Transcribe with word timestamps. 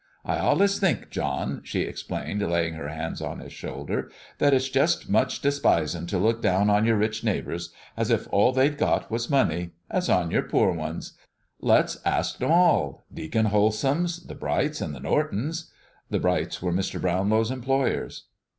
"I 0.25 0.37
allus 0.37 0.79
think, 0.79 1.11
John," 1.11 1.61
she 1.63 1.81
explained, 1.81 2.41
laying 2.41 2.73
her 2.73 2.87
hand 2.87 3.21
on 3.21 3.37
his 3.37 3.53
shoulder, 3.53 4.11
"that 4.39 4.51
it's 4.51 4.67
just's 4.67 5.07
much 5.07 5.43
despisin' 5.43 6.07
to 6.07 6.17
look 6.17 6.41
down 6.41 6.71
on 6.71 6.85
your 6.85 6.97
rich 6.97 7.23
neighbors 7.23 7.71
as 7.95 8.09
if 8.09 8.27
all 8.31 8.51
they'd 8.51 8.79
got 8.79 9.11
was 9.11 9.29
money 9.29 9.73
as 9.91 10.09
on 10.09 10.31
your 10.31 10.41
poor 10.41 10.73
ones. 10.73 11.13
Let's 11.59 11.99
ask 12.03 12.41
'em 12.41 12.49
all: 12.49 13.03
Deacon 13.13 13.45
Holsum's, 13.49 14.25
the 14.25 14.33
Brights, 14.33 14.81
and 14.81 14.95
the 14.95 14.99
Nortons." 15.01 15.69
The 16.09 16.17
Brights 16.19 16.63
were 16.63 16.73
Mr. 16.73 16.99
Brownlow's 16.99 17.51
employers. 17.51 18.23